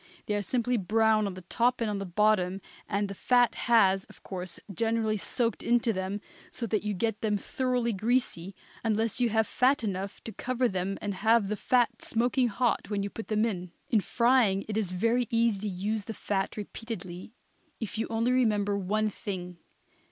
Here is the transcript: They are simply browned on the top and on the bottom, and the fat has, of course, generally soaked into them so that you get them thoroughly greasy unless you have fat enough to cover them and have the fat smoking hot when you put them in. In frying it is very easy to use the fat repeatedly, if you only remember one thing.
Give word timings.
They 0.25 0.33
are 0.33 0.41
simply 0.41 0.77
browned 0.77 1.27
on 1.27 1.35
the 1.35 1.43
top 1.43 1.79
and 1.79 1.87
on 1.87 1.99
the 1.99 2.07
bottom, 2.07 2.59
and 2.89 3.07
the 3.07 3.13
fat 3.13 3.53
has, 3.69 4.03
of 4.05 4.23
course, 4.23 4.59
generally 4.73 5.15
soaked 5.15 5.61
into 5.61 5.93
them 5.93 6.21
so 6.49 6.65
that 6.65 6.81
you 6.81 6.95
get 6.95 7.21
them 7.21 7.37
thoroughly 7.37 7.93
greasy 7.93 8.55
unless 8.83 9.21
you 9.21 9.29
have 9.29 9.45
fat 9.45 9.83
enough 9.83 10.19
to 10.23 10.31
cover 10.33 10.67
them 10.67 10.97
and 11.03 11.13
have 11.13 11.49
the 11.49 11.55
fat 11.55 12.01
smoking 12.01 12.47
hot 12.47 12.89
when 12.89 13.03
you 13.03 13.11
put 13.11 13.27
them 13.27 13.45
in. 13.45 13.73
In 13.91 14.01
frying 14.01 14.65
it 14.67 14.75
is 14.75 14.91
very 14.91 15.27
easy 15.29 15.59
to 15.69 15.69
use 15.69 16.05
the 16.05 16.15
fat 16.15 16.57
repeatedly, 16.57 17.35
if 17.79 17.99
you 17.99 18.07
only 18.09 18.31
remember 18.31 18.75
one 18.79 19.07
thing. 19.07 19.59